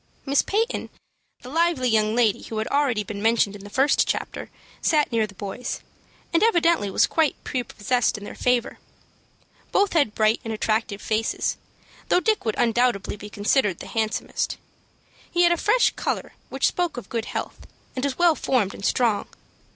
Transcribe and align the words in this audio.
Miss 0.25 0.41
Peyton, 0.41 0.89
the 1.43 1.49
lively 1.49 1.87
young 1.87 2.15
lady 2.15 2.41
who 2.41 2.57
has 2.57 2.65
already 2.71 3.03
been 3.03 3.21
mentioned 3.21 3.55
in 3.55 3.63
the 3.63 3.69
first 3.69 4.07
chapter, 4.07 4.49
sat 4.81 5.11
near 5.11 5.27
the 5.27 5.35
boys, 5.35 5.79
and 6.33 6.41
evidently 6.41 6.89
was 6.89 7.05
quite 7.05 7.35
prepossessed 7.43 8.17
in 8.17 8.23
their 8.23 8.33
favor. 8.33 8.79
Both 9.71 9.93
had 9.93 10.15
bright 10.15 10.41
and 10.43 10.51
attractive 10.51 11.03
faces, 11.03 11.55
though 12.09 12.19
Dick 12.19 12.45
would 12.45 12.55
undoubtedly 12.57 13.15
be 13.15 13.29
considered 13.29 13.77
the 13.77 13.85
handsomest. 13.85 14.57
He 15.29 15.43
had 15.43 15.51
a 15.51 15.55
fresh 15.57 15.91
color 15.91 16.33
which 16.49 16.65
spoke 16.65 16.97
of 16.97 17.07
good 17.07 17.25
health, 17.25 17.67
and 17.95 18.03
was 18.03 18.17
well 18.17 18.33
formed 18.33 18.73
and 18.73 18.83
strong. 18.83 19.27